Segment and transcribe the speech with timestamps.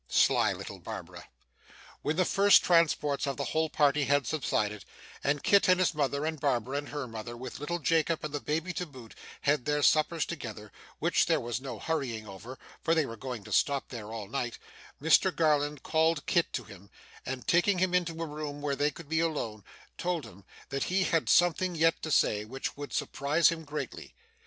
[0.07, 1.27] Sly little Barbara!
[2.01, 4.83] When the first transports of the whole party had subsided,
[5.23, 8.39] and Kit and his mother, and Barbara and her mother, with little Jacob and the
[8.39, 12.95] baby to boot, had had their suppers together which there was no hurrying over, for
[12.95, 14.57] they were going to stop there all night
[14.99, 16.89] Mr Garland called Kit to him,
[17.23, 19.63] and taking him into a room where they could be alone,
[19.99, 24.15] told him that he had something yet to say, which would surprise him greatly.